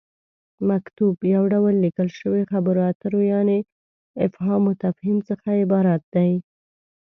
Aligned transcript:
مکتوب: 0.69 1.15
یو 1.35 1.43
ډول 1.53 1.73
ليکل 1.85 2.07
شويو 2.19 2.49
خبرو 2.51 2.81
اترو 2.91 3.21
یعنې 3.31 3.57
فهام 4.33 4.61
وتفهيم 4.67 5.17
څخه 5.29 5.47
عبارت 5.63 6.01
دی 6.15 6.31